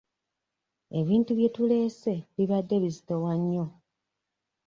[0.99, 3.65] Ebintu bye tuleese bibadde bizitowa nnyo.